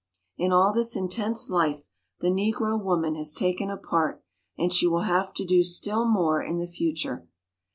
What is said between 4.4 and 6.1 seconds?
and she will have to do still